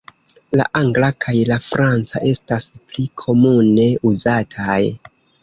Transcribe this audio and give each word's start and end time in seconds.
La 0.59 0.63
angla 0.79 1.09
kaj 1.25 1.33
la 1.49 1.57
franca 1.65 2.21
estas 2.31 2.67
pli 2.79 3.07
komune 3.25 3.87
uzataj. 4.15 4.81